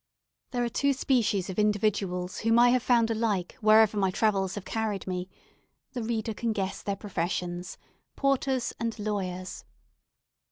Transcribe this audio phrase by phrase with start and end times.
[0.49, 4.65] There are two species of individuals whom I have found alike wherever my travels have
[4.65, 5.29] carried me
[5.93, 7.77] the reader can guess their professions
[8.15, 9.63] porters and lawyers.